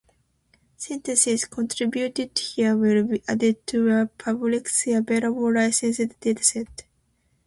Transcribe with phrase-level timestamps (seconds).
[0.77, 6.65] Sentences contributed here will be added to a publicly available licensed dataset.